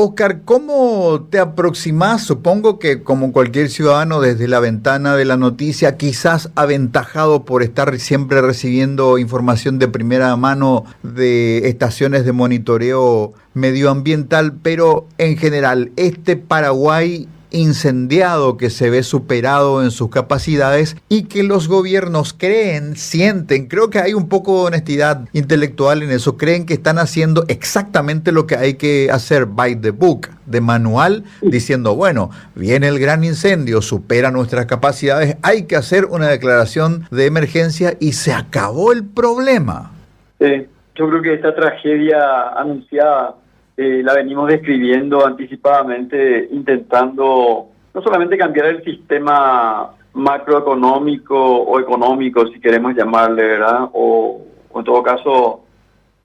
Oscar, 0.00 0.42
¿cómo 0.44 1.26
te 1.28 1.40
aproximas? 1.40 2.22
Supongo 2.22 2.78
que 2.78 3.02
como 3.02 3.32
cualquier 3.32 3.68
ciudadano 3.68 4.20
desde 4.20 4.46
la 4.46 4.60
ventana 4.60 5.16
de 5.16 5.24
la 5.24 5.36
noticia, 5.36 5.96
quizás 5.96 6.50
aventajado 6.54 7.44
por 7.44 7.64
estar 7.64 7.98
siempre 7.98 8.40
recibiendo 8.40 9.18
información 9.18 9.80
de 9.80 9.88
primera 9.88 10.36
mano 10.36 10.84
de 11.02 11.68
estaciones 11.68 12.24
de 12.24 12.30
monitoreo 12.30 13.32
medioambiental, 13.54 14.52
pero 14.62 15.08
en 15.18 15.36
general, 15.36 15.90
este 15.96 16.36
Paraguay 16.36 17.26
incendiado, 17.50 18.56
que 18.56 18.70
se 18.70 18.90
ve 18.90 19.02
superado 19.02 19.82
en 19.82 19.90
sus 19.90 20.10
capacidades 20.10 20.96
y 21.08 21.24
que 21.24 21.42
los 21.42 21.68
gobiernos 21.68 22.32
creen, 22.32 22.96
sienten, 22.96 23.66
creo 23.66 23.90
que 23.90 23.98
hay 23.98 24.14
un 24.14 24.28
poco 24.28 24.60
de 24.60 24.66
honestidad 24.68 25.28
intelectual 25.32 26.02
en 26.02 26.10
eso, 26.10 26.36
creen 26.36 26.66
que 26.66 26.74
están 26.74 26.98
haciendo 26.98 27.44
exactamente 27.48 28.32
lo 28.32 28.46
que 28.46 28.56
hay 28.56 28.74
que 28.74 29.10
hacer 29.10 29.46
by 29.46 29.80
the 29.80 29.90
book, 29.90 30.28
de 30.46 30.60
manual, 30.60 31.24
diciendo, 31.42 31.94
bueno, 31.94 32.30
viene 32.54 32.88
el 32.88 32.98
gran 32.98 33.22
incendio, 33.22 33.82
supera 33.82 34.30
nuestras 34.30 34.66
capacidades, 34.66 35.36
hay 35.42 35.64
que 35.64 35.76
hacer 35.76 36.06
una 36.06 36.28
declaración 36.28 37.06
de 37.10 37.26
emergencia 37.26 37.94
y 38.00 38.12
se 38.12 38.32
acabó 38.32 38.92
el 38.92 39.04
problema. 39.04 39.92
Sí, 40.38 40.66
yo 40.94 41.08
creo 41.08 41.22
que 41.22 41.34
esta 41.34 41.54
tragedia 41.54 42.18
anunciada 42.56 43.34
eh, 43.80 44.02
la 44.02 44.12
venimos 44.12 44.48
describiendo 44.48 45.24
anticipadamente, 45.24 46.48
intentando 46.50 47.68
no 47.94 48.02
solamente 48.02 48.36
cambiar 48.36 48.66
el 48.66 48.82
sistema 48.82 49.94
macroeconómico 50.14 51.36
o 51.38 51.78
económico, 51.78 52.48
si 52.48 52.58
queremos 52.58 52.96
llamarle, 52.96 53.40
¿verdad? 53.44 53.88
O, 53.92 54.42
en 54.74 54.82
todo 54.82 55.00
caso, 55.00 55.64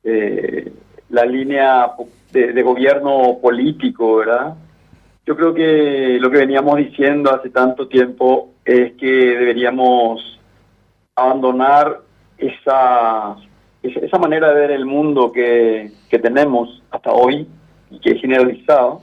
eh, 0.03 0.73
la 1.09 1.25
línea 1.25 1.91
de, 2.31 2.53
de, 2.53 2.63
gobierno 2.63 3.37
político, 3.39 4.15
¿verdad? 4.15 4.55
Yo 5.23 5.35
creo 5.35 5.53
que 5.53 6.17
lo 6.19 6.31
que 6.31 6.37
veníamos 6.37 6.77
diciendo 6.77 7.35
hace 7.35 7.51
tanto 7.51 7.87
tiempo 7.87 8.49
es 8.65 8.93
que 8.93 9.05
deberíamos 9.05 10.39
abandonar 11.15 11.99
esa 12.39 13.35
esa 13.83 14.17
manera 14.17 14.53
de 14.53 14.61
ver 14.61 14.71
el 14.71 14.85
mundo 14.85 15.31
que, 15.31 15.91
tenemos 16.09 16.81
hasta 16.89 17.11
hoy 17.11 17.47
y 17.91 17.99
que 17.99 18.11
es 18.11 18.21
generalizado, 18.21 19.01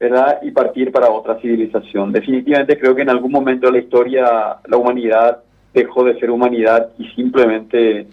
¿verdad? 0.00 0.40
Y 0.42 0.50
partir 0.50 0.90
para 0.90 1.10
otra 1.10 1.40
civilización. 1.40 2.12
Definitivamente 2.12 2.78
creo 2.78 2.94
que 2.94 3.02
en 3.02 3.10
algún 3.10 3.30
momento 3.30 3.66
de 3.66 3.72
la 3.72 3.78
historia 3.78 4.56
la 4.66 4.76
humanidad 4.76 5.42
dejó 5.72 6.04
de 6.04 6.18
ser 6.18 6.30
humanidad 6.30 6.90
y 6.98 7.08
simplemente, 7.10 8.06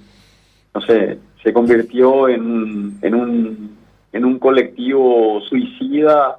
no 0.73 0.81
sé, 0.81 1.17
se 1.41 1.53
convirtió 1.53 2.27
en, 2.27 2.97
en, 3.02 3.16
un, 3.16 3.77
en 4.11 4.25
un 4.25 4.39
colectivo 4.39 5.41
suicida 5.41 6.38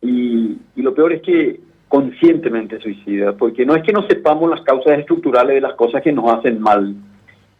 y, 0.00 0.56
y 0.74 0.82
lo 0.82 0.94
peor 0.94 1.12
es 1.12 1.22
que 1.22 1.60
conscientemente 1.88 2.80
suicida, 2.80 3.32
porque 3.32 3.66
no 3.66 3.74
es 3.74 3.82
que 3.82 3.92
no 3.92 4.06
sepamos 4.06 4.48
las 4.48 4.62
causas 4.62 4.98
estructurales 4.98 5.56
de 5.56 5.60
las 5.60 5.74
cosas 5.74 6.02
que 6.02 6.12
nos 6.12 6.32
hacen 6.32 6.60
mal, 6.60 6.94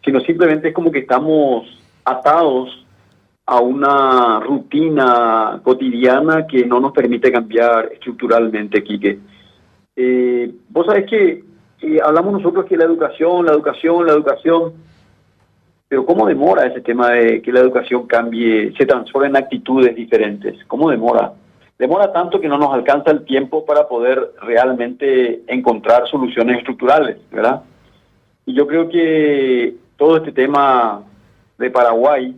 sino 0.03 0.19
simplemente 0.21 0.69
es 0.69 0.73
como 0.73 0.91
que 0.91 0.99
estamos 0.99 1.67
atados 2.03 2.85
a 3.45 3.59
una 3.59 4.39
rutina 4.39 5.59
cotidiana 5.63 6.47
que 6.47 6.65
no 6.65 6.79
nos 6.79 6.91
permite 6.91 7.31
cambiar 7.31 7.89
estructuralmente, 7.93 8.83
Quique. 8.83 9.19
Eh, 9.95 10.51
vos 10.69 10.85
sabés 10.85 11.05
que 11.09 11.43
hablamos 12.03 12.33
nosotros 12.33 12.65
que 12.65 12.77
la 12.77 12.85
educación, 12.85 13.45
la 13.45 13.53
educación, 13.53 14.05
la 14.05 14.13
educación, 14.13 14.73
pero 15.87 16.05
¿cómo 16.05 16.25
demora 16.25 16.65
ese 16.65 16.79
tema 16.81 17.09
de 17.09 17.41
que 17.41 17.51
la 17.51 17.59
educación 17.59 18.07
cambie, 18.07 18.73
se 18.77 18.85
transforme 18.85 19.27
en 19.27 19.35
actitudes 19.35 19.93
diferentes? 19.93 20.63
¿Cómo 20.65 20.89
demora? 20.89 21.33
Demora 21.77 22.13
tanto 22.13 22.39
que 22.39 22.47
no 22.47 22.57
nos 22.57 22.73
alcanza 22.73 23.11
el 23.11 23.25
tiempo 23.25 23.65
para 23.65 23.87
poder 23.87 24.31
realmente 24.41 25.41
encontrar 25.47 26.07
soluciones 26.07 26.59
estructurales, 26.59 27.17
¿verdad? 27.31 27.63
Y 28.45 28.53
yo 28.53 28.67
creo 28.67 28.87
que 28.87 29.75
todo 30.01 30.17
este 30.17 30.31
tema 30.31 31.03
de 31.59 31.69
Paraguay, 31.69 32.35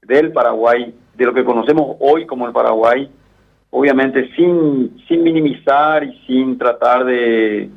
del 0.00 0.32
Paraguay, 0.32 0.94
de 1.14 1.24
lo 1.26 1.34
que 1.34 1.44
conocemos 1.44 1.98
hoy 2.00 2.24
como 2.24 2.46
el 2.46 2.54
Paraguay, 2.54 3.06
obviamente 3.68 4.30
sin, 4.34 4.96
sin 5.06 5.22
minimizar 5.22 6.02
y 6.04 6.18
sin 6.26 6.56
tratar 6.56 7.04
de, 7.04 7.68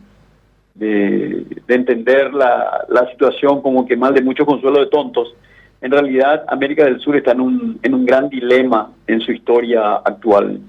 de, 0.76 1.46
entender 1.68 2.34
la, 2.34 2.86
la, 2.88 3.12
situación 3.12 3.62
como 3.62 3.86
que 3.86 3.98
mal 3.98 4.14
de 4.14 4.22
mucho 4.22 4.46
consuelo 4.46 4.80
de 4.80 4.86
tontos, 4.86 5.36
en 5.82 5.92
realidad 5.92 6.46
América 6.48 6.86
del 6.86 7.02
Sur 7.02 7.18
está 7.18 7.34
en 7.34 7.42
un, 7.42 7.80
en 7.84 7.94
un 7.94 8.06
gran 8.06 8.30
dilema 8.30 8.94
en 9.06 9.20
su 9.20 9.34
historia 9.34 9.96
actual. 9.96 10.62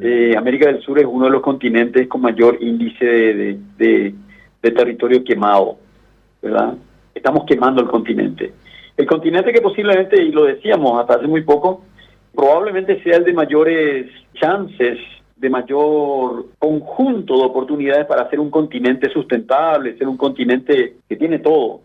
Eh, 0.00 0.34
América 0.34 0.66
del 0.66 0.80
Sur 0.80 0.98
es 0.98 1.04
uno 1.04 1.26
de 1.26 1.32
los 1.32 1.42
continentes 1.42 2.08
con 2.08 2.22
mayor 2.22 2.56
índice 2.62 3.04
de, 3.04 3.58
de, 3.76 4.14
de 4.62 4.70
territorio 4.70 5.22
quemado, 5.22 5.76
¿verdad? 6.40 6.74
Estamos 7.14 7.44
quemando 7.44 7.80
el 7.82 7.88
continente. 7.88 8.52
El 8.96 9.06
continente 9.06 9.52
que 9.52 9.60
posiblemente, 9.60 10.22
y 10.22 10.30
lo 10.30 10.44
decíamos 10.44 11.00
hasta 11.00 11.14
hace 11.14 11.26
muy 11.26 11.42
poco, 11.42 11.84
probablemente 12.34 13.02
sea 13.02 13.16
el 13.16 13.24
de 13.24 13.32
mayores 13.32 14.10
chances, 14.34 14.98
de 15.36 15.48
mayor 15.48 16.46
conjunto 16.58 17.38
de 17.38 17.44
oportunidades 17.44 18.06
para 18.06 18.28
ser 18.28 18.40
un 18.40 18.50
continente 18.50 19.10
sustentable, 19.10 19.96
ser 19.96 20.06
un 20.06 20.18
continente 20.18 20.96
que 21.08 21.16
tiene 21.16 21.38
todo, 21.38 21.80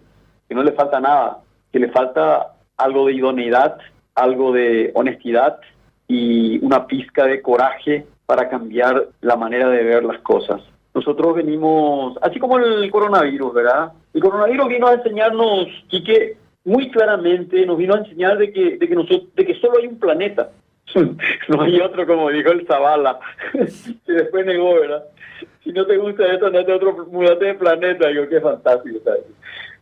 que 0.47 0.53
no 0.53 0.61
le 0.61 0.73
falta 0.73 0.99
nada, 0.99 1.39
que 1.71 1.79
le 1.79 1.89
falta 1.89 2.53
algo 2.75 3.05
de 3.05 3.13
idoneidad, 3.13 3.77
algo 4.13 4.51
de 4.51 4.91
honestidad 4.93 5.59
y 6.07 6.63
una 6.65 6.85
pizca 6.85 7.25
de 7.25 7.41
coraje 7.41 8.05
para 8.25 8.49
cambiar 8.49 9.07
la 9.21 9.37
manera 9.37 9.69
de 9.69 9.83
ver 9.83 10.03
las 10.03 10.19
cosas. 10.19 10.61
Nosotros 10.95 11.35
venimos, 11.35 12.17
así 12.21 12.39
como 12.39 12.57
el 12.57 12.89
coronavirus, 12.89 13.53
¿verdad? 13.53 13.91
El 14.13 14.21
coronavirus 14.21 14.69
vino 14.69 14.87
a 14.87 14.93
enseñarnos, 14.93 15.67
Quique, 15.89 16.37
muy 16.63 16.89
claramente, 16.89 17.65
nos 17.65 17.77
vino 17.77 17.95
a 17.95 17.97
enseñar 17.97 18.37
de 18.37 18.53
que, 18.53 18.77
de 18.77 18.87
que, 18.87 18.95
nosotros, 18.95 19.27
de 19.35 19.45
que 19.45 19.55
solo 19.55 19.77
hay 19.77 19.87
un 19.87 19.99
planeta. 19.99 20.51
no 21.49 21.61
hay 21.61 21.81
otro, 21.81 22.07
como 22.07 22.29
dijo 22.29 22.49
el 22.49 22.65
Zavala, 22.65 23.19
que 23.51 24.11
después 24.13 24.45
negó, 24.45 24.75
¿verdad? 24.75 25.03
Si 25.65 25.73
no 25.73 25.85
te 25.85 25.97
gusta 25.97 26.31
esto, 26.31 26.45
andate 26.45 26.71
otro, 26.71 27.05
mudate 27.11 27.43
de 27.43 27.55
planeta. 27.55 28.07
Digo, 28.07 28.29
qué 28.29 28.39
fantástico, 28.39 28.99
¿sabes? 29.03 29.23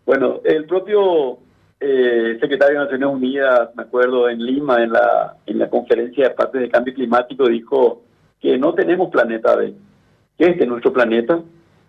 Bueno, 0.07 0.41
el 0.43 0.65
propio 0.65 1.37
eh, 1.79 2.37
secretario 2.41 2.79
de 2.79 2.85
Naciones 2.85 3.09
Unidas, 3.09 3.69
me 3.75 3.83
acuerdo, 3.83 4.27
en 4.29 4.43
Lima, 4.43 4.81
en 4.81 4.93
la, 4.93 5.35
en 5.45 5.59
la 5.59 5.69
conferencia 5.69 6.29
de 6.29 6.33
partes 6.33 6.59
de 6.59 6.69
cambio 6.69 6.95
climático, 6.95 7.47
dijo 7.47 8.01
que 8.41 8.57
no 8.57 8.73
tenemos 8.73 9.11
planeta 9.11 9.55
B 9.55 9.75
que 10.37 10.45
es 10.45 10.67
nuestro 10.67 10.93
planeta 10.93 11.41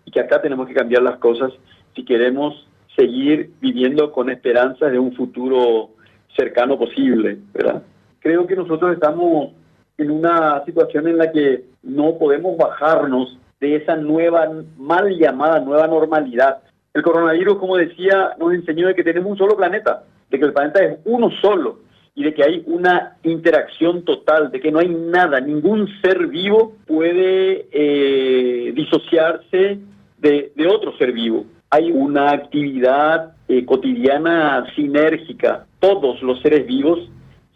y 0.05 0.11
que 0.11 0.19
acá 0.19 0.41
tenemos 0.41 0.67
que 0.67 0.73
cambiar 0.73 1.01
las 1.01 1.17
cosas 1.17 1.51
si 1.95 2.03
queremos 2.05 2.67
seguir 2.95 3.51
viviendo 3.59 4.11
con 4.11 4.29
esperanzas 4.29 4.91
de 4.91 4.99
un 4.99 5.13
futuro 5.13 5.89
cercano 6.35 6.77
posible, 6.77 7.37
¿verdad? 7.53 7.83
Creo 8.19 8.45
que 8.47 8.55
nosotros 8.55 8.93
estamos 8.93 9.53
en 9.97 10.11
una 10.11 10.63
situación 10.65 11.07
en 11.07 11.17
la 11.17 11.31
que 11.31 11.65
no 11.83 12.17
podemos 12.17 12.57
bajarnos 12.57 13.37
de 13.59 13.77
esa 13.77 13.95
nueva, 13.95 14.49
mal 14.77 15.17
llamada 15.17 15.59
nueva 15.59 15.87
normalidad. 15.87 16.59
El 16.93 17.03
coronavirus, 17.03 17.57
como 17.57 17.77
decía, 17.77 18.31
nos 18.37 18.53
enseñó 18.53 18.87
de 18.87 18.95
que 18.95 19.03
tenemos 19.03 19.31
un 19.31 19.37
solo 19.37 19.55
planeta, 19.55 20.03
de 20.29 20.39
que 20.39 20.45
el 20.45 20.53
planeta 20.53 20.83
es 20.83 20.99
uno 21.05 21.29
solo 21.41 21.84
y 22.15 22.23
de 22.23 22.33
que 22.33 22.43
hay 22.43 22.63
una 22.65 23.17
interacción 23.23 24.03
total, 24.05 24.49
de 24.49 24.61
que 24.61 24.71
no 24.71 24.79
hay 24.79 24.87
nada, 24.87 25.41
ningún 25.41 25.89
ser 26.01 26.27
vivo 26.27 26.73
puede 26.87 27.67
eh, 27.71 28.71
disociarse 28.73 29.79
de, 30.17 30.51
otro 30.67 30.97
ser 30.97 31.11
vivo. 31.11 31.45
Hay 31.69 31.91
una 31.91 32.31
actividad 32.31 33.35
eh, 33.49 33.65
cotidiana 33.65 34.65
sinérgica. 34.75 35.65
Todos 35.79 36.21
los 36.23 36.39
seres 36.41 36.65
vivos 36.65 36.99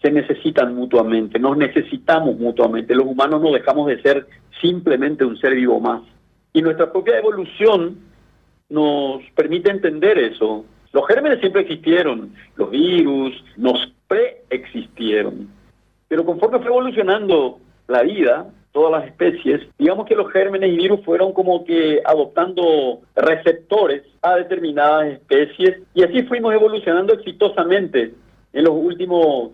se 0.02 0.12
necesitan 0.12 0.76
mutuamente, 0.76 1.40
nos 1.40 1.58
necesitamos 1.58 2.38
mutuamente. 2.38 2.94
Los 2.96 3.08
humanos 3.08 3.42
no 3.42 3.52
dejamos 3.54 3.88
de 3.88 4.02
ser 4.02 4.28
simplemente 4.62 5.24
un 5.24 5.38
ser 5.38 5.56
vivo 5.56 5.80
más. 5.80 6.02
Y 6.52 6.62
nuestra 6.62 6.92
propia 6.92 7.18
evolución 7.18 7.98
nos 8.70 9.22
permite 9.36 9.72
entender 9.72 10.18
eso. 10.18 10.66
Los 10.92 11.08
gérmenes 11.08 11.40
siempre 11.40 11.62
existieron, 11.62 12.34
los 12.58 12.72
virus 12.72 13.44
nos 13.56 13.94
preexistieron. 14.10 15.48
Pero 16.10 16.26
conforme 16.26 16.60
fue 16.60 16.68
evolucionando 16.68 17.60
la 17.88 18.02
vida, 18.02 18.48
todas 18.74 18.92
las 18.92 19.10
especies, 19.10 19.62
digamos 19.78 20.06
que 20.08 20.16
los 20.16 20.32
gérmenes 20.32 20.72
y 20.72 20.78
virus 20.78 21.06
fueron 21.06 21.32
como 21.32 21.64
que 21.64 22.02
adoptando 22.04 23.00
receptores 23.16 24.04
a 24.22 24.36
determinadas 24.36 25.08
especies 25.14 25.82
y 25.94 26.04
así 26.04 26.24
fuimos 26.24 26.54
evolucionando 26.54 27.14
exitosamente 27.14 28.14
en 28.52 28.64
los 28.64 28.74
últimos, 28.74 29.52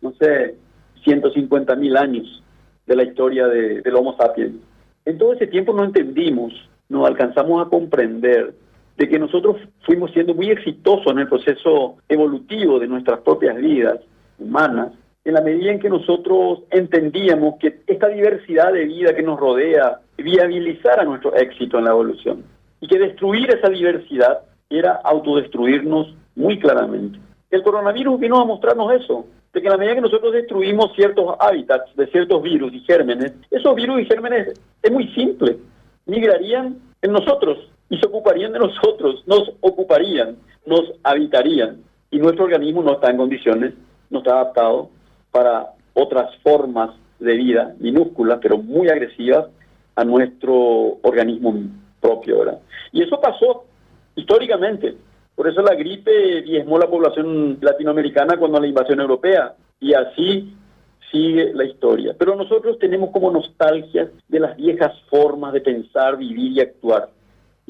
no 0.00 0.12
sé, 0.20 0.54
150 1.02 1.74
mil 1.76 1.96
años 1.96 2.42
de 2.86 2.96
la 2.96 3.04
historia 3.04 3.46
de, 3.46 3.80
del 3.80 3.96
Homo 3.96 4.16
sapiens. 4.16 4.56
En 5.06 5.16
todo 5.16 5.32
ese 5.32 5.46
tiempo 5.46 5.72
no 5.72 5.84
entendimos, 5.84 6.52
no 6.88 7.06
alcanzamos 7.06 7.66
a 7.66 7.70
comprender 7.70 8.52
de 9.00 9.08
que 9.08 9.18
nosotros 9.18 9.56
fuimos 9.86 10.10
siendo 10.10 10.34
muy 10.34 10.50
exitosos 10.50 11.10
en 11.10 11.20
el 11.20 11.28
proceso 11.28 11.96
evolutivo 12.06 12.78
de 12.78 12.86
nuestras 12.86 13.20
propias 13.20 13.56
vidas 13.56 13.98
humanas, 14.38 14.92
en 15.24 15.32
la 15.32 15.40
medida 15.40 15.72
en 15.72 15.80
que 15.80 15.88
nosotros 15.88 16.64
entendíamos 16.70 17.54
que 17.58 17.80
esta 17.86 18.08
diversidad 18.08 18.74
de 18.74 18.84
vida 18.84 19.14
que 19.14 19.22
nos 19.22 19.40
rodea 19.40 20.00
viabilizara 20.18 21.04
nuestro 21.04 21.34
éxito 21.34 21.78
en 21.78 21.84
la 21.84 21.92
evolución 21.92 22.44
y 22.78 22.88
que 22.88 22.98
destruir 22.98 23.48
esa 23.48 23.70
diversidad 23.70 24.40
era 24.68 25.00
autodestruirnos 25.02 26.14
muy 26.36 26.58
claramente. 26.58 27.18
El 27.50 27.62
coronavirus 27.62 28.20
vino 28.20 28.38
a 28.38 28.44
mostrarnos 28.44 28.92
eso, 28.92 29.24
de 29.54 29.62
que 29.62 29.66
en 29.66 29.72
la 29.72 29.78
medida 29.78 29.94
que 29.94 30.02
nosotros 30.02 30.34
destruimos 30.34 30.92
ciertos 30.94 31.36
hábitats 31.40 31.96
de 31.96 32.06
ciertos 32.08 32.42
virus 32.42 32.70
y 32.74 32.80
gérmenes, 32.80 33.32
esos 33.50 33.74
virus 33.76 34.02
y 34.02 34.04
gérmenes 34.04 34.60
es 34.82 34.92
muy 34.92 35.08
simple, 35.14 35.56
migrarían 36.04 36.76
en 37.00 37.12
nosotros 37.12 37.69
y 37.90 37.98
se 37.98 38.06
ocuparían 38.06 38.52
de 38.52 38.60
nosotros, 38.60 39.22
nos 39.26 39.52
ocuparían, 39.60 40.36
nos 40.64 40.92
habitarían 41.02 41.82
y 42.10 42.18
nuestro 42.18 42.44
organismo 42.44 42.82
no 42.82 42.92
está 42.92 43.10
en 43.10 43.16
condiciones, 43.18 43.74
no 44.08 44.20
está 44.20 44.32
adaptado 44.32 44.90
para 45.30 45.66
otras 45.94 46.34
formas 46.42 46.90
de 47.18 47.36
vida 47.36 47.74
minúsculas, 47.78 48.38
pero 48.40 48.58
muy 48.58 48.88
agresivas 48.88 49.46
a 49.96 50.04
nuestro 50.04 50.98
organismo 51.02 51.54
propio. 52.00 52.38
¿verdad? 52.38 52.60
Y 52.92 53.02
eso 53.02 53.20
pasó 53.20 53.64
históricamente. 54.14 54.96
Por 55.34 55.48
eso 55.48 55.62
la 55.62 55.74
gripe 55.74 56.42
diezmó 56.42 56.78
la 56.78 56.88
población 56.88 57.58
latinoamericana 57.60 58.36
cuando 58.36 58.60
la 58.60 58.66
invasión 58.66 59.00
europea. 59.00 59.54
Y 59.80 59.94
así 59.94 60.54
sigue 61.10 61.52
la 61.54 61.64
historia. 61.64 62.14
Pero 62.18 62.36
nosotros 62.36 62.78
tenemos 62.78 63.10
como 63.10 63.30
nostalgia 63.30 64.10
de 64.28 64.40
las 64.40 64.56
viejas 64.56 64.92
formas 65.08 65.52
de 65.52 65.60
pensar, 65.60 66.16
vivir 66.16 66.52
y 66.52 66.60
actuar. 66.60 67.08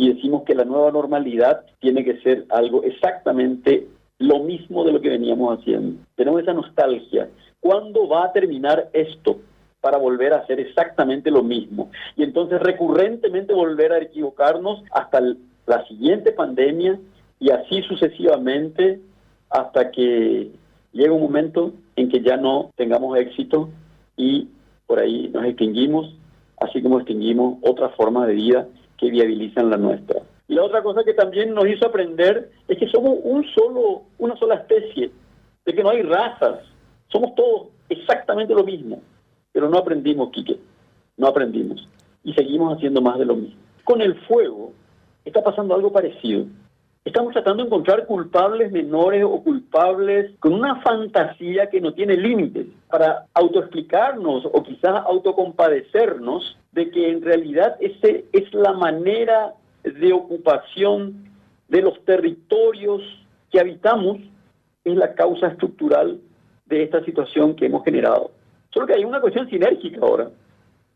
Y 0.00 0.14
decimos 0.14 0.44
que 0.44 0.54
la 0.54 0.64
nueva 0.64 0.90
normalidad 0.90 1.60
tiene 1.78 2.02
que 2.02 2.16
ser 2.22 2.46
algo 2.48 2.82
exactamente 2.84 3.86
lo 4.18 4.38
mismo 4.38 4.82
de 4.82 4.92
lo 4.92 5.00
que 5.02 5.10
veníamos 5.10 5.58
haciendo. 5.58 6.00
Tenemos 6.16 6.40
esa 6.40 6.54
nostalgia. 6.54 7.28
¿Cuándo 7.60 8.08
va 8.08 8.24
a 8.24 8.32
terminar 8.32 8.88
esto? 8.94 9.36
para 9.82 9.96
volver 9.96 10.34
a 10.34 10.38
hacer 10.40 10.60
exactamente 10.60 11.30
lo 11.30 11.42
mismo. 11.42 11.90
Y 12.14 12.22
entonces 12.22 12.60
recurrentemente 12.60 13.54
volver 13.54 13.92
a 13.92 13.98
equivocarnos 13.98 14.82
hasta 14.92 15.22
la 15.66 15.86
siguiente 15.88 16.32
pandemia 16.32 16.98
y 17.38 17.48
así 17.50 17.80
sucesivamente 17.84 19.00
hasta 19.48 19.90
que 19.90 20.50
llegue 20.92 21.10
un 21.10 21.22
momento 21.22 21.72
en 21.96 22.10
que 22.10 22.20
ya 22.20 22.36
no 22.36 22.72
tengamos 22.76 23.16
éxito 23.18 23.70
y 24.18 24.48
por 24.86 25.00
ahí 25.00 25.30
nos 25.32 25.46
extinguimos, 25.46 26.14
así 26.60 26.82
como 26.82 26.98
extinguimos 26.98 27.56
otras 27.62 27.94
formas 27.94 28.26
de 28.26 28.34
vida 28.34 28.68
que 29.00 29.10
viabilizan 29.10 29.70
la 29.70 29.78
nuestra. 29.78 30.20
Y 30.46 30.54
la 30.54 30.62
otra 30.62 30.82
cosa 30.82 31.02
que 31.04 31.14
también 31.14 31.54
nos 31.54 31.66
hizo 31.66 31.86
aprender 31.86 32.50
es 32.68 32.78
que 32.78 32.88
somos 32.88 33.18
un 33.22 33.44
solo, 33.54 34.02
una 34.18 34.36
sola 34.36 34.56
especie, 34.56 35.10
de 35.64 35.74
que 35.74 35.82
no 35.82 35.90
hay 35.90 36.02
razas, 36.02 36.60
somos 37.08 37.34
todos 37.34 37.68
exactamente 37.88 38.54
lo 38.54 38.64
mismo, 38.64 39.00
pero 39.52 39.68
no 39.68 39.78
aprendimos, 39.78 40.30
Quique, 40.30 40.58
no 41.16 41.28
aprendimos 41.28 41.88
y 42.22 42.34
seguimos 42.34 42.76
haciendo 42.76 43.00
más 43.00 43.18
de 43.18 43.24
lo 43.24 43.36
mismo. 43.36 43.56
Con 43.84 44.02
el 44.02 44.14
fuego 44.26 44.72
está 45.24 45.42
pasando 45.42 45.74
algo 45.74 45.92
parecido. 45.92 46.44
Estamos 47.02 47.32
tratando 47.32 47.62
de 47.62 47.68
encontrar 47.68 48.06
culpables 48.06 48.70
menores 48.70 49.24
o 49.24 49.42
culpables 49.42 50.32
con 50.38 50.52
una 50.52 50.82
fantasía 50.82 51.70
que 51.70 51.80
no 51.80 51.94
tiene 51.94 52.16
límites 52.16 52.66
para 52.90 53.26
autoexplicarnos 53.32 54.44
o 54.44 54.62
quizás 54.62 55.02
autocompadecernos 55.06 56.58
de 56.72 56.90
que 56.90 57.10
en 57.10 57.22
realidad 57.22 57.76
ese 57.80 58.26
es 58.32 58.52
la 58.54 58.72
manera 58.72 59.54
de 59.82 60.12
ocupación 60.12 61.30
de 61.68 61.82
los 61.82 62.04
territorios 62.04 63.02
que 63.50 63.60
habitamos 63.60 64.18
es 64.84 64.96
la 64.96 65.14
causa 65.14 65.48
estructural 65.48 66.20
de 66.66 66.82
esta 66.82 67.04
situación 67.04 67.54
que 67.54 67.66
hemos 67.66 67.84
generado. 67.84 68.30
Solo 68.72 68.86
que 68.86 68.94
hay 68.94 69.04
una 69.04 69.20
cuestión 69.20 69.48
sinérgica 69.48 70.00
ahora. 70.00 70.30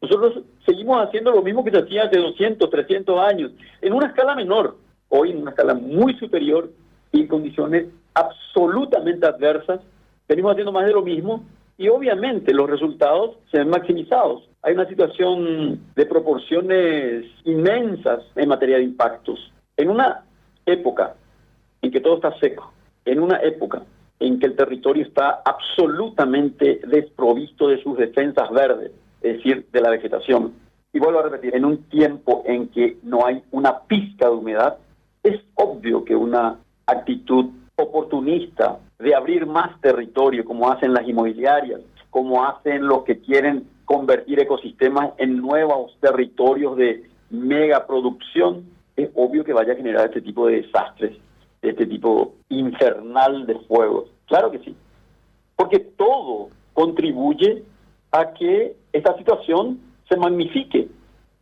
Nosotros 0.00 0.44
seguimos 0.65 1.03
haciendo 1.03 1.32
lo 1.32 1.43
mismo 1.43 1.65
que 1.65 1.71
se 1.71 1.79
hacía 1.79 2.05
hace 2.05 2.19
200, 2.19 2.69
300 2.71 3.19
años, 3.21 3.53
en 3.81 3.93
una 3.93 4.06
escala 4.06 4.35
menor, 4.35 4.76
hoy 5.09 5.31
en 5.31 5.38
una 5.38 5.50
escala 5.50 5.75
muy 5.75 6.15
superior 6.19 6.71
y 7.11 7.23
en 7.23 7.26
condiciones 7.26 7.87
absolutamente 8.12 9.26
adversas. 9.26 9.81
Venimos 10.29 10.53
haciendo 10.53 10.73
más 10.73 10.87
de 10.87 10.93
lo 10.93 11.03
mismo 11.03 11.44
y 11.76 11.88
obviamente 11.88 12.53
los 12.53 12.71
resultados 12.71 13.37
se 13.50 13.59
ven 13.59 13.71
maximizados. 13.71 14.49
Hay 14.62 14.75
una 14.75 14.88
situación 14.88 15.81
de 15.94 16.06
proporciones 16.06 17.26
inmensas 17.44 18.23
en 18.37 18.49
materia 18.49 18.76
de 18.76 18.85
impactos. 18.85 19.53
En 19.76 19.91
una 19.91 20.25
época 20.67 21.15
en 21.82 21.91
que 21.91 22.00
todo 22.00 22.17
está 22.17 22.38
seco, 22.38 22.73
en 23.05 23.21
una 23.21 23.38
época 23.38 23.82
en 24.21 24.38
que 24.38 24.47
el 24.47 24.56
territorio 24.56 25.05
está 25.05 25.43
absolutamente 25.44 26.81
desprovisto 26.87 27.69
de 27.69 27.82
sus 27.82 27.99
defensas 27.99 28.50
verdes, 28.50 28.93
es 29.21 29.37
decir, 29.37 29.67
de 29.73 29.81
la 29.81 29.91
vegetación. 29.91 30.53
Y 30.93 31.00
vuelvo 31.00 31.19
a 31.19 31.25
repetir, 31.25 31.55
en 31.56 31.65
un 31.65 31.82
tiempo 31.85 32.44
en 32.47 32.69
que 32.69 32.97
no 33.03 33.26
hay 33.26 33.43
una 33.50 33.81
pizca 33.81 34.26
de 34.26 34.37
humedad, 34.37 34.79
es 35.23 35.41
obvio 35.55 36.05
que 36.05 36.15
una 36.15 36.56
actitud 36.87 37.47
oportunista 37.76 38.79
de 38.99 39.15
abrir 39.15 39.47
más 39.47 39.81
territorio, 39.81 40.44
como 40.44 40.71
hacen 40.71 40.93
las 40.93 41.06
inmobiliarias, 41.06 41.81
como 42.11 42.44
hacen 42.44 42.87
los 42.87 43.05
que 43.05 43.19
quieren 43.19 43.69
convertir 43.85 44.41
ecosistemas 44.41 45.12
en 45.19 45.37
nuevos 45.37 45.97
territorios 46.00 46.76
de 46.76 47.09
megaproducción, 47.31 48.65
es 48.97 49.11
obvio 49.15 49.44
que 49.44 49.53
vaya 49.53 49.73
a 49.73 49.76
generar 49.76 50.06
este 50.06 50.23
tipo 50.23 50.47
de 50.47 50.62
desastres, 50.62 51.17
este 51.62 51.87
tipo 51.87 52.35
infernal 52.49 53.47
de 53.47 53.59
fuegos. 53.61 54.09
Claro 54.26 54.50
que 54.50 54.61
sí, 54.61 54.76
porque 55.56 55.81
todo 55.81 56.49
contribuye 56.73 57.65
a 58.12 58.32
que 58.32 58.76
esta 58.93 59.17
situación 59.19 59.81
se 60.09 60.17
magnifique. 60.17 60.88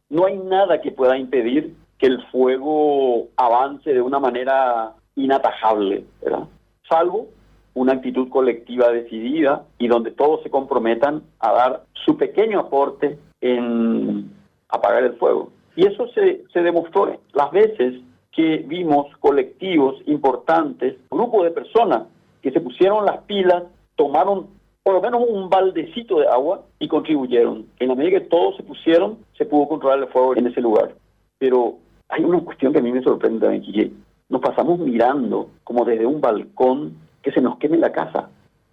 No 0.09 0.27
hay 0.27 0.39
nada 0.39 0.81
que 0.81 0.91
pueda 0.91 1.19
impedir 1.19 1.75
que 1.99 2.07
el 2.07 2.23
fuego 2.29 3.29
avance 3.37 3.93
de 3.93 4.01
una 4.01 4.19
manera 4.19 4.95
inatajable, 5.17 6.05
¿verdad? 6.23 6.49
Salvo 6.89 7.29
una 7.75 7.95
actitud 7.95 8.29
colectiva 8.29 8.91
decidida 8.91 9.65
y 9.79 9.89
donde 9.89 10.11
todos 10.11 10.43
se 10.43 10.51
comprometan 10.51 11.23
a 11.39 11.53
dar 11.53 11.85
su 12.05 12.17
pequeño 12.17 12.61
aporte 12.61 13.19
en 13.41 14.31
apagar 14.69 15.05
el 15.05 15.15
fuego. 15.15 15.51
Y 15.77 15.87
eso 15.87 16.07
se, 16.09 16.45
se 16.53 16.61
demostró 16.61 17.19
las 17.33 17.51
veces 17.51 17.95
que 18.31 18.59
vimos 18.59 19.07
colectivos 19.21 19.97
importantes, 20.07 20.97
grupos 21.11 21.45
de 21.45 21.51
personas 21.51 22.05
que 22.43 22.51
se 22.51 22.61
pusieron 22.61 23.07
las 23.07 23.19
pilas, 23.23 23.65
tomaron 23.97 24.49
por 24.83 24.95
lo 24.95 25.01
menos 25.01 25.23
un 25.29 25.49
baldecito 25.49 26.19
de 26.19 26.27
agua 26.27 26.63
y 26.79 26.89
contribuyeron. 26.89 27.67
En 27.79 27.89
la 27.89 27.95
medida 27.95 28.19
que 28.19 28.27
todos 28.27 28.57
se 28.57 28.65
pusieron, 28.65 29.19
se 29.39 29.45
pudo 29.45 29.69
controlar 29.69 30.01
el 30.01 30.09
fuego 30.09 30.37
en 30.37 30.49
ese 30.49 30.61
lugar. 30.61 30.95
Pero 31.39 31.77
hay 32.09 32.25
una 32.25 32.41
cuestión 32.41 32.73
que 32.73 32.81
a 32.81 32.83
mí 32.83 32.91
me 32.91 33.03
sorprende 33.03 33.41
también, 33.41 33.63
que 33.63 33.93
nos 34.33 34.41
pasamos 34.41 34.79
mirando 34.79 35.51
como 35.63 35.85
desde 35.85 36.07
un 36.07 36.23
balcón 36.23 36.95
que 37.23 37.31
se 37.33 37.43
nos 37.43 37.59
queme 37.59 37.77
la 37.77 37.93
casa. 37.93 38.31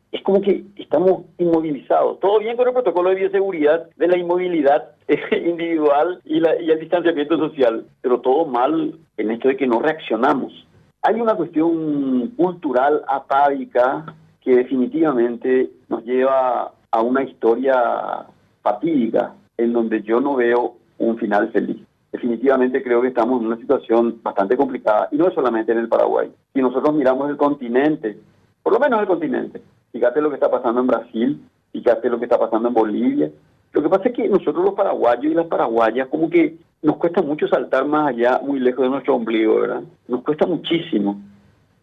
Es 0.10 0.24
como 0.24 0.40
que 0.42 0.64
estamos 0.78 1.24
inmovilizados. 1.38 2.20
Todo 2.22 2.40
bien 2.40 2.56
con 2.56 2.66
el 2.66 2.74
protocolo 2.74 3.10
de 3.10 3.18
bioseguridad, 3.18 3.90
de 3.98 4.08
la 4.08 4.18
inmovilidad 4.18 4.92
individual 5.32 6.22
y, 6.24 6.40
la, 6.40 6.60
y 6.62 6.72
el 6.72 6.80
distanciamiento 6.80 7.38
social, 7.38 7.86
pero 8.02 8.22
todo 8.22 8.46
mal 8.46 8.98
en 9.18 9.32
esto 9.32 9.50
de 9.50 9.58
que 9.58 9.68
no 9.68 9.82
reaccionamos. 9.82 10.66
Hay 11.02 11.20
una 11.20 11.36
cuestión 11.36 12.30
cultural 12.38 13.04
atávica 13.08 14.06
que 14.42 14.56
definitivamente 14.56 15.70
nos 15.90 16.06
lleva 16.06 16.72
a 16.90 17.02
una 17.02 17.24
historia 17.24 18.26
fatídica 18.62 19.34
en 19.58 19.74
donde 19.74 20.02
yo 20.04 20.22
no 20.22 20.38
veo 20.38 20.76
un 20.98 21.18
final 21.18 21.52
feliz. 21.52 21.89
Definitivamente 22.20 22.84
creo 22.84 23.02
que 23.02 23.08
estamos 23.08 23.40
en 23.40 23.48
una 23.48 23.56
situación 23.56 24.20
bastante 24.22 24.58
complicada 24.58 25.08
y 25.10 25.16
no 25.16 25.30
es 25.30 25.34
solamente 25.34 25.72
en 25.72 25.78
el 25.78 25.88
Paraguay. 25.88 26.30
Si 26.54 26.62
nosotros 26.62 26.94
miramos 26.94 27.30
el 27.30 27.38
continente, 27.38 28.18
por 28.62 28.74
lo 28.74 28.80
menos 28.80 29.00
el 29.00 29.08
continente, 29.08 29.62
fíjate 29.94 30.20
lo 30.20 30.28
que 30.28 30.36
está 30.36 30.52
pasando 30.52 30.82
en 30.82 30.88
Brasil, 30.88 31.42
fíjate 31.72 32.10
lo 32.10 32.20
que 32.20 32.26
está 32.26 32.38
pasando 32.38 32.68
en 32.68 32.74
Bolivia. 32.74 33.32
Lo 33.72 33.82
que 33.82 33.88
pasa 33.88 34.10
es 34.10 34.16
que 34.16 34.28
nosotros 34.28 34.66
los 34.66 34.74
paraguayos 34.74 35.32
y 35.32 35.34
las 35.34 35.46
paraguayas 35.46 36.10
como 36.10 36.30
que 36.30 36.58
nos 36.82 36.98
cuesta 36.98 37.22
mucho 37.22 37.48
saltar 37.48 37.86
más 37.86 38.10
allá, 38.10 38.42
muy 38.44 38.60
lejos 38.60 38.84
de 38.84 38.90
nuestro 38.90 39.16
ombligo, 39.16 39.62
¿verdad? 39.62 39.84
Nos 40.10 40.22
cuesta 40.22 40.46
muchísimo. 40.46 41.22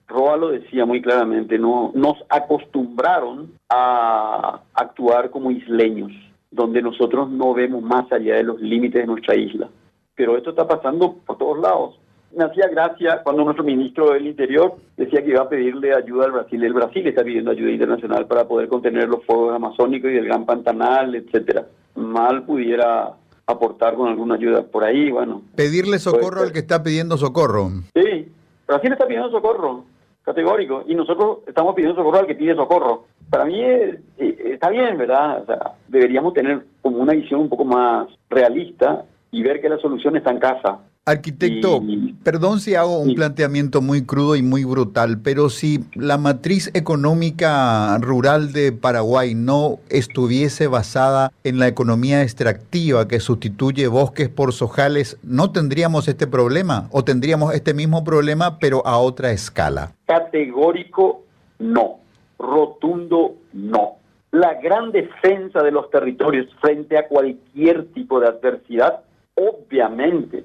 Roa 0.08 0.36
lo 0.36 0.50
decía 0.50 0.84
muy 0.84 1.00
claramente, 1.00 1.58
no, 1.58 1.92
nos 1.94 2.22
acostumbraron 2.28 3.52
a 3.70 4.60
actuar 4.74 5.30
como 5.30 5.50
isleños, 5.50 6.12
donde 6.50 6.82
nosotros 6.82 7.30
no 7.30 7.54
vemos 7.54 7.82
más 7.82 8.12
allá 8.12 8.34
de 8.34 8.42
los 8.42 8.60
límites 8.60 9.00
de 9.00 9.06
nuestra 9.06 9.34
isla. 9.34 9.70
Pero 10.16 10.36
esto 10.36 10.50
está 10.50 10.66
pasando 10.66 11.16
por 11.26 11.38
todos 11.38 11.60
lados. 11.60 12.00
Me 12.34 12.44
hacía 12.44 12.68
gracia 12.68 13.20
cuando 13.22 13.44
nuestro 13.44 13.64
ministro 13.64 14.12
del 14.12 14.26
Interior 14.26 14.74
decía 14.96 15.22
que 15.22 15.30
iba 15.30 15.42
a 15.42 15.48
pedirle 15.48 15.94
ayuda 15.94 16.24
al 16.24 16.32
Brasil. 16.32 16.64
El 16.64 16.72
Brasil 16.72 17.06
está 17.06 17.22
pidiendo 17.22 17.50
ayuda 17.50 17.70
internacional 17.70 18.26
para 18.26 18.48
poder 18.48 18.68
contener 18.68 19.08
los 19.08 19.24
fuegos 19.24 19.54
amazónicos 19.54 20.10
y 20.10 20.14
del 20.14 20.26
Gran 20.26 20.44
Pantanal, 20.44 21.14
etcétera. 21.14 21.66
Mal 21.94 22.44
pudiera 22.44 23.12
aportar 23.46 23.94
con 23.94 24.08
alguna 24.08 24.34
ayuda 24.34 24.64
por 24.64 24.84
ahí, 24.84 25.10
bueno. 25.10 25.42
Pedirle 25.54 25.98
socorro 25.98 26.42
al 26.42 26.52
que 26.52 26.58
está 26.58 26.82
pidiendo 26.82 27.16
socorro. 27.16 27.70
Sí, 27.94 28.28
Brasil 28.66 28.92
está 28.92 29.06
pidiendo 29.06 29.30
socorro 29.30 29.84
categórico 30.26 30.82
y 30.88 30.94
nosotros 30.96 31.38
estamos 31.46 31.74
pidiendo 31.76 31.96
socorro 31.96 32.18
al 32.18 32.26
que 32.26 32.34
pide 32.34 32.56
socorro. 32.56 33.04
Para 33.30 33.44
mí 33.44 33.62
eh, 33.62 34.00
eh, 34.18 34.50
está 34.52 34.70
bien, 34.70 34.98
¿verdad? 34.98 35.42
O 35.42 35.46
sea, 35.46 35.72
deberíamos 35.86 36.34
tener 36.34 36.64
como 36.82 36.98
una 36.98 37.12
visión 37.12 37.40
un 37.40 37.48
poco 37.48 37.64
más 37.64 38.08
realista 38.28 39.04
y 39.36 39.42
ver 39.42 39.60
que 39.60 39.68
la 39.68 39.78
solución 39.78 40.16
está 40.16 40.30
en 40.30 40.38
casa. 40.38 40.78
Arquitecto, 41.04 41.82
perdón 42.24 42.58
si 42.58 42.74
hago 42.74 42.98
un 42.98 43.14
planteamiento 43.14 43.82
muy 43.82 44.04
crudo 44.06 44.34
y 44.34 44.42
muy 44.42 44.64
brutal, 44.64 45.20
pero 45.22 45.50
si 45.50 45.80
la 45.94 46.16
matriz 46.16 46.70
económica 46.74 47.96
rural 47.98 48.52
de 48.52 48.72
Paraguay 48.72 49.34
no 49.34 49.78
estuviese 49.90 50.68
basada 50.68 51.30
en 51.44 51.58
la 51.58 51.68
economía 51.68 52.22
extractiva 52.22 53.06
que 53.06 53.20
sustituye 53.20 53.86
bosques 53.88 54.30
por 54.30 54.54
sojales, 54.54 55.18
¿no 55.22 55.52
tendríamos 55.52 56.08
este 56.08 56.26
problema 56.26 56.88
o 56.90 57.04
tendríamos 57.04 57.54
este 57.54 57.74
mismo 57.74 58.02
problema 58.02 58.58
pero 58.58 58.84
a 58.86 58.96
otra 58.96 59.32
escala? 59.32 59.92
Categórico 60.06 61.24
no, 61.58 62.00
rotundo 62.38 63.34
no. 63.52 63.96
La 64.32 64.54
gran 64.54 64.92
defensa 64.92 65.62
de 65.62 65.70
los 65.70 65.88
territorios 65.90 66.46
frente 66.60 66.98
a 66.98 67.06
cualquier 67.06 67.86
tipo 67.92 68.18
de 68.18 68.28
adversidad, 68.28 69.02
obviamente, 69.36 70.44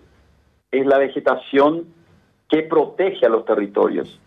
es 0.72 0.86
la 0.86 0.98
vegetación 0.98 1.88
que 2.50 2.64
protege 2.64 3.26
a 3.26 3.30
los 3.30 3.46
territorios. 3.46 4.20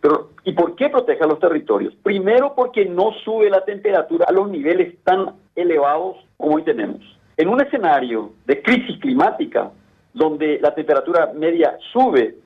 Pero, 0.00 0.30
¿Y 0.44 0.52
por 0.52 0.76
qué 0.76 0.88
protege 0.88 1.22
a 1.22 1.26
los 1.26 1.38
territorios? 1.38 1.94
Primero 2.02 2.54
porque 2.54 2.86
no 2.86 3.12
sube 3.24 3.50
la 3.50 3.64
temperatura 3.64 4.26
a 4.28 4.32
los 4.32 4.48
niveles 4.48 4.96
tan 5.04 5.34
elevados 5.54 6.16
como 6.36 6.56
hoy 6.56 6.62
tenemos. 6.62 7.00
En 7.36 7.48
un 7.48 7.60
escenario 7.60 8.32
de 8.46 8.62
crisis 8.62 8.98
climática, 9.00 9.70
donde 10.14 10.58
la 10.60 10.74
temperatura 10.74 11.32
media 11.34 11.76
sube, 11.92 12.36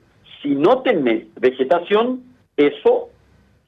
si 0.41 0.55
no 0.55 0.81
tenés 0.81 1.33
vegetación, 1.35 2.23
eso 2.57 3.09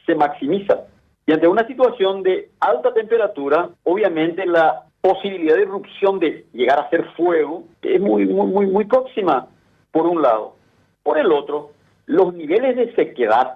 se 0.05 0.15
maximiza. 0.15 0.85
Y 1.25 1.33
ante 1.33 1.47
una 1.47 1.65
situación 1.67 2.23
de 2.23 2.49
alta 2.59 2.93
temperatura, 2.93 3.69
obviamente 3.83 4.45
la 4.45 4.86
posibilidad 5.01 5.55
de 5.55 5.63
erupción 5.63 6.19
de 6.19 6.45
llegar 6.53 6.79
a 6.79 6.89
ser 6.89 7.05
fuego 7.15 7.63
es 7.81 8.01
muy, 8.01 8.25
muy, 8.25 8.47
muy, 8.47 8.65
muy 8.65 8.85
próxima 8.85 9.47
por 9.91 10.05
un 10.07 10.21
lado. 10.21 10.55
Por 11.03 11.17
el 11.17 11.31
otro, 11.31 11.71
los 12.05 12.33
niveles 12.33 12.75
de 12.75 12.93
sequedad, 12.95 13.55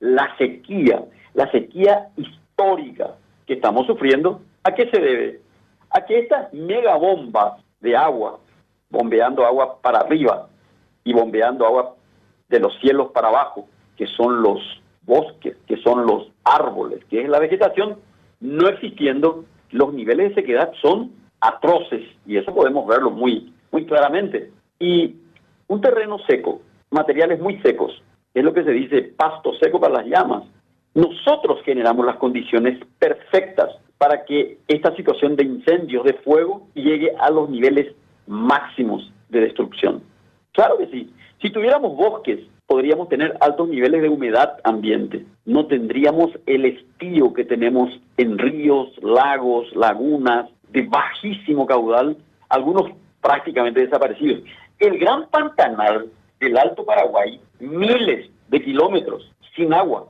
la 0.00 0.36
sequía, 0.36 1.04
la 1.34 1.50
sequía 1.50 2.08
histórica 2.16 3.16
que 3.46 3.54
estamos 3.54 3.86
sufriendo, 3.86 4.40
¿a 4.62 4.74
qué 4.74 4.88
se 4.90 5.00
debe? 5.00 5.40
A 5.90 6.04
que 6.04 6.20
estas 6.20 6.52
megabombas 6.52 7.62
de 7.80 7.96
agua, 7.96 8.38
bombeando 8.90 9.44
agua 9.44 9.80
para 9.82 9.98
arriba 10.00 10.48
y 11.04 11.12
bombeando 11.12 11.66
agua 11.66 11.94
de 12.48 12.60
los 12.60 12.78
cielos 12.80 13.10
para 13.12 13.28
abajo, 13.28 13.68
que 13.96 14.06
son 14.06 14.42
los 14.42 14.60
bosques, 15.02 15.56
que 15.66 15.76
son 15.78 16.06
los 16.06 16.30
árboles, 16.44 17.04
que 17.06 17.22
es 17.22 17.28
la 17.28 17.38
vegetación, 17.38 17.98
no 18.40 18.68
existiendo, 18.68 19.44
los 19.70 19.92
niveles 19.92 20.30
de 20.30 20.34
sequedad 20.36 20.72
son 20.80 21.12
atroces 21.40 22.02
y 22.26 22.36
eso 22.36 22.54
podemos 22.54 22.86
verlo 22.86 23.10
muy, 23.10 23.52
muy 23.70 23.86
claramente. 23.86 24.50
Y 24.78 25.16
un 25.68 25.80
terreno 25.80 26.18
seco, 26.28 26.60
materiales 26.90 27.40
muy 27.40 27.58
secos, 27.60 28.02
es 28.34 28.44
lo 28.44 28.52
que 28.52 28.64
se 28.64 28.72
dice 28.72 29.02
pasto 29.16 29.52
seco 29.60 29.80
para 29.80 30.02
las 30.02 30.06
llamas. 30.06 30.44
Nosotros 30.94 31.60
generamos 31.64 32.06
las 32.06 32.16
condiciones 32.16 32.78
perfectas 32.98 33.70
para 33.98 34.24
que 34.24 34.58
esta 34.68 34.94
situación 34.96 35.36
de 35.36 35.44
incendios, 35.44 36.04
de 36.04 36.14
fuego, 36.14 36.66
llegue 36.74 37.12
a 37.18 37.30
los 37.30 37.48
niveles 37.48 37.94
máximos 38.26 39.12
de 39.28 39.40
destrucción. 39.40 40.02
Claro 40.52 40.78
que 40.78 40.86
sí. 40.86 41.12
Si 41.40 41.50
tuviéramos 41.50 41.96
bosques, 41.96 42.40
podríamos 42.74 43.08
tener 43.08 43.36
altos 43.40 43.68
niveles 43.68 44.02
de 44.02 44.08
humedad 44.08 44.58
ambiente. 44.64 45.24
No 45.44 45.66
tendríamos 45.66 46.32
el 46.46 46.64
estío 46.64 47.32
que 47.32 47.44
tenemos 47.44 47.88
en 48.16 48.36
ríos, 48.36 48.88
lagos, 49.00 49.72
lagunas 49.76 50.50
de 50.70 50.82
bajísimo 50.82 51.66
caudal, 51.66 52.16
algunos 52.48 52.90
prácticamente 53.20 53.78
desaparecidos 53.78 54.42
el 54.80 54.98
gran 54.98 55.28
pantanal 55.28 56.10
del 56.40 56.58
Alto 56.58 56.84
Paraguay, 56.84 57.40
miles 57.60 58.28
de 58.48 58.60
kilómetros 58.60 59.30
sin 59.54 59.72
agua, 59.72 60.08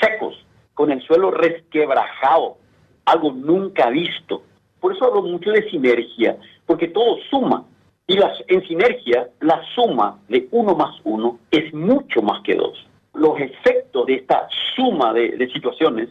secos, 0.00 0.44
con 0.74 0.90
el 0.90 1.00
suelo 1.02 1.30
resquebrajado, 1.30 2.56
algo 3.04 3.30
nunca 3.30 3.90
visto. 3.90 4.42
Por 4.80 4.92
eso 4.92 5.04
hablo 5.04 5.22
mucho 5.22 5.52
de 5.52 5.70
sinergia, 5.70 6.36
porque 6.66 6.88
todo 6.88 7.18
suma. 7.30 7.64
Y 8.06 8.16
las, 8.16 8.32
en 8.48 8.66
sinergia, 8.66 9.28
la 9.40 9.62
suma 9.74 10.18
de 10.28 10.48
uno 10.50 10.74
más 10.74 11.00
uno 11.04 11.38
es 11.50 11.72
mucho 11.72 12.20
más 12.20 12.42
que 12.42 12.56
dos. 12.56 12.86
Los 13.14 13.38
efectos 13.40 14.06
de 14.06 14.14
esta 14.14 14.48
suma 14.74 15.12
de, 15.12 15.48
situaciones 15.52 16.08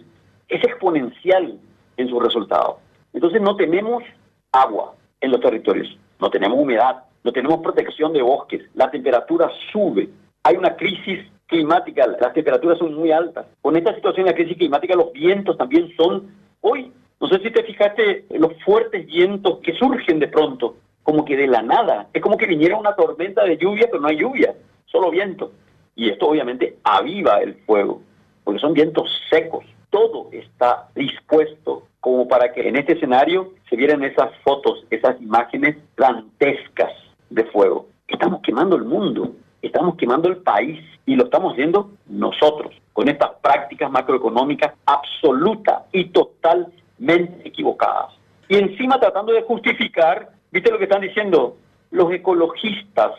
es 0.47 0.63
exponencial 0.63 1.59
en 1.97 2.09
su 2.09 2.19
resultado. 2.19 2.79
Entonces 3.13 3.41
no 3.41 3.55
tenemos 3.55 4.03
agua 4.51 4.95
en 5.19 5.31
los 5.31 5.41
territorios, 5.41 5.97
no 6.19 6.29
tenemos 6.29 6.57
humedad, 6.57 7.03
no 7.23 7.31
tenemos 7.31 7.59
protección 7.61 8.13
de 8.13 8.21
bosques, 8.21 8.63
la 8.73 8.89
temperatura 8.89 9.51
sube, 9.71 10.09
hay 10.43 10.55
una 10.55 10.75
crisis 10.75 11.19
climática, 11.45 12.07
las 12.07 12.33
temperaturas 12.33 12.79
son 12.79 12.95
muy 12.95 13.11
altas. 13.11 13.45
Con 13.61 13.75
esta 13.75 13.93
situación 13.93 14.25
de 14.25 14.31
la 14.31 14.37
crisis 14.37 14.57
climática, 14.57 14.95
los 14.95 15.11
vientos 15.11 15.57
también 15.57 15.93
son, 15.97 16.33
hoy, 16.61 16.91
no 17.19 17.27
sé 17.27 17.39
si 17.39 17.51
te 17.51 17.63
fijaste, 17.63 18.25
los 18.29 18.53
fuertes 18.63 19.05
vientos 19.05 19.59
que 19.59 19.73
surgen 19.73 20.19
de 20.19 20.29
pronto, 20.29 20.77
como 21.11 21.25
que 21.25 21.35
de 21.35 21.47
la 21.47 21.61
nada, 21.61 22.07
es 22.13 22.21
como 22.21 22.37
que 22.37 22.47
viniera 22.47 22.77
una 22.77 22.95
tormenta 22.95 23.43
de 23.43 23.57
lluvia, 23.57 23.87
pero 23.91 23.99
no 23.99 24.07
hay 24.07 24.15
lluvia, 24.15 24.55
solo 24.85 25.11
viento. 25.11 25.51
Y 25.93 26.09
esto 26.09 26.27
obviamente 26.27 26.77
aviva 26.85 27.41
el 27.41 27.55
fuego, 27.65 28.01
porque 28.45 28.61
son 28.61 28.71
vientos 28.71 29.09
secos. 29.29 29.65
Todo 29.89 30.29
está 30.31 30.87
dispuesto 30.95 31.83
como 31.99 32.29
para 32.29 32.53
que 32.53 32.65
en 32.65 32.77
este 32.77 32.93
escenario 32.93 33.51
se 33.69 33.75
vieran 33.75 34.05
esas 34.05 34.31
fotos, 34.37 34.85
esas 34.89 35.21
imágenes 35.21 35.75
dantescas 35.97 36.93
de 37.29 37.43
fuego. 37.43 37.87
Estamos 38.07 38.39
quemando 38.41 38.77
el 38.77 38.85
mundo, 38.85 39.33
estamos 39.61 39.97
quemando 39.97 40.29
el 40.29 40.37
país 40.37 40.79
y 41.05 41.15
lo 41.15 41.25
estamos 41.25 41.51
haciendo 41.51 41.91
nosotros, 42.07 42.73
con 42.93 43.09
estas 43.09 43.31
prácticas 43.41 43.91
macroeconómicas 43.91 44.75
absoluta 44.85 45.87
y 45.91 46.05
totalmente 46.05 47.45
equivocadas. 47.45 48.13
Y 48.47 48.55
encima 48.55 48.97
tratando 48.97 49.33
de 49.33 49.41
justificar, 49.41 50.29
¿viste 50.51 50.71
lo 50.71 50.77
que 50.77 50.85
están 50.85 51.01
diciendo? 51.01 51.57
Los 51.91 52.11
ecologistas 52.11 53.11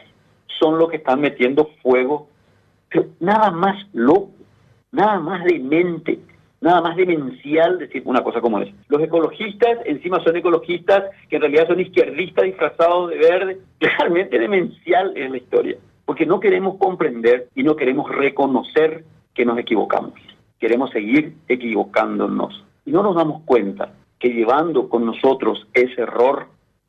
son 0.59 0.79
los 0.79 0.91
que 0.91 0.97
están 0.97 1.21
metiendo 1.21 1.71
fuego, 1.83 2.29
pero 2.89 3.07
nada 3.21 3.51
más 3.51 3.87
loco, 3.93 4.31
nada 4.93 5.19
más 5.19 5.45
demente, 5.45 6.19
nada 6.61 6.81
más 6.81 6.97
demencial 6.97 7.79
decir 7.79 8.03
una 8.05 8.23
cosa 8.23 8.41
como 8.41 8.61
esa. 8.61 8.73
Los 8.89 9.03
ecologistas 9.03 9.79
encima 9.85 10.23
son 10.23 10.37
ecologistas 10.37 11.05
que 11.29 11.37
en 11.37 11.43
realidad 11.43 11.67
son 11.67 11.81
izquierdistas 11.81 12.45
disfrazados 12.45 13.11
de 13.11 13.19
verde. 13.19 13.61
Realmente 13.81 14.39
demencial 14.39 15.12
es 15.17 15.31
la 15.31 15.37
historia. 15.37 15.77
Porque 16.05 16.27
no 16.27 16.41
queremos 16.41 16.79
comprender 16.79 17.49
y 17.55 17.62
no 17.62 17.77
queremos 17.77 18.11
reconocer 18.11 19.05
que 19.35 19.45
nos 19.45 19.59
equivocamos. 19.59 20.12
Queremos 20.59 20.91
seguir 20.91 21.35
equivocándonos. 21.49 22.65
Y 22.85 22.91
no 22.91 23.03
nos 23.03 23.17
damos 23.17 23.43
cuenta 23.45 23.93
que 24.19 24.29
llevando 24.29 24.89
con 24.89 25.05
nosotros 25.05 25.67
ese 25.75 26.03
error, 26.03 26.47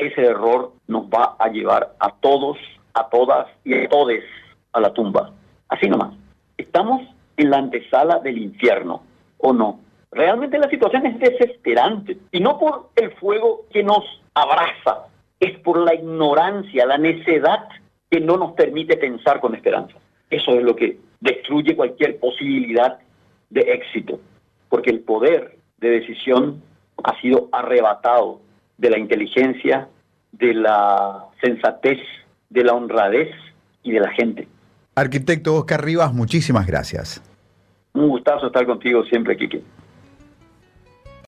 ese 0.07 0.21
error 0.21 0.73
nos 0.87 1.05
va 1.05 1.35
a 1.39 1.49
llevar 1.49 1.93
a 1.99 2.13
todos, 2.19 2.57
a 2.93 3.09
todas 3.09 3.47
y 3.63 3.73
a 3.73 3.89
todes 3.89 4.23
a 4.71 4.79
la 4.79 4.93
tumba. 4.93 5.31
Así 5.69 5.87
nomás. 5.87 6.13
Estamos 6.57 7.01
en 7.37 7.49
la 7.49 7.57
antesala 7.57 8.19
del 8.19 8.37
infierno 8.37 9.03
o 9.37 9.53
no. 9.53 9.79
Realmente 10.11 10.59
la 10.59 10.69
situación 10.69 11.05
es 11.05 11.19
desesperante 11.19 12.17
y 12.31 12.39
no 12.39 12.59
por 12.59 12.89
el 12.95 13.11
fuego 13.15 13.65
que 13.71 13.83
nos 13.83 14.03
abraza, 14.35 15.07
es 15.39 15.57
por 15.59 15.79
la 15.79 15.95
ignorancia, 15.95 16.85
la 16.85 16.97
necedad 16.97 17.67
que 18.09 18.19
no 18.19 18.37
nos 18.37 18.51
permite 18.53 18.95
pensar 18.97 19.39
con 19.39 19.55
esperanza. 19.55 19.95
Eso 20.29 20.51
es 20.51 20.63
lo 20.63 20.75
que 20.75 20.99
destruye 21.19 21.75
cualquier 21.75 22.19
posibilidad 22.19 22.99
de 23.49 23.61
éxito, 23.61 24.19
porque 24.69 24.91
el 24.91 24.99
poder 24.99 25.57
de 25.77 25.89
decisión 25.89 26.61
ha 27.03 27.19
sido 27.19 27.49
arrebatado 27.51 28.39
de 28.77 28.89
la 28.89 28.99
inteligencia, 28.99 29.89
de 30.33 30.53
la 30.53 31.25
sensatez, 31.41 31.99
de 32.49 32.63
la 32.63 32.73
honradez 32.73 33.29
y 33.83 33.91
de 33.91 33.99
la 33.99 34.11
gente. 34.11 34.47
Arquitecto 34.95 35.55
Oscar 35.55 35.83
Rivas, 35.83 36.13
muchísimas 36.13 36.67
gracias. 36.67 37.21
Un 37.93 38.09
gustazo 38.09 38.47
estar 38.47 38.65
contigo 38.65 39.03
siempre, 39.05 39.37
Kiki. 39.37 39.63